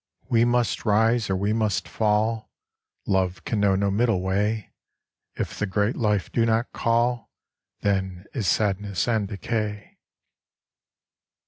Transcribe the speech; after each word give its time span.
We 0.29 0.45
must 0.45 0.83
rise 0.83 1.29
or 1.29 1.35
we 1.35 1.53
must 1.53 1.87
fall: 1.87 2.49
Love 3.05 3.45
can 3.45 3.59
know 3.59 3.75
no 3.75 3.91
middle 3.91 4.19
way: 4.19 4.73
If 5.35 5.59
the 5.59 5.67
great 5.67 5.95
life 5.95 6.31
do 6.31 6.43
not 6.43 6.73
call, 6.73 7.29
Then 7.81 8.25
is 8.33 8.47
sadness 8.47 9.07
and 9.07 9.27
decay. 9.27 9.99